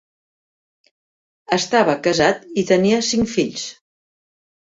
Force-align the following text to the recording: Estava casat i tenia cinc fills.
Estava 1.57 1.95
casat 2.07 2.47
i 2.63 2.65
tenia 2.71 3.03
cinc 3.11 3.31
fills. 3.35 3.67